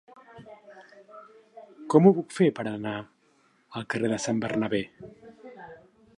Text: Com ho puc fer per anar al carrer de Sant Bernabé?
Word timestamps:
Com 1.95 2.07
ho 2.07 2.13
puc 2.21 2.35
fer 2.39 2.49
per 2.61 2.65
anar 2.73 2.97
al 3.03 3.89
carrer 3.95 4.11
de 4.15 4.21
Sant 4.27 4.43
Bernabé? 4.47 4.83